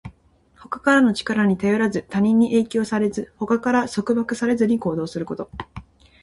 [0.55, 5.51] 他からの力に頼らず、他人に影響されず、他から束縛されずに行動すること。